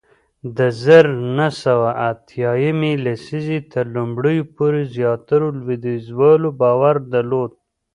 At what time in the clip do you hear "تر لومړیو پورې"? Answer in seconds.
3.73-4.81